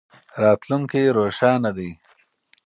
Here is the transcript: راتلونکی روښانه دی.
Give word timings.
راتلونکی 0.41 1.03
روښانه 1.17 1.71
دی. 1.77 1.91